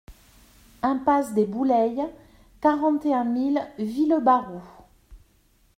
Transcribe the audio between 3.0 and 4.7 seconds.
et un mille Villebarou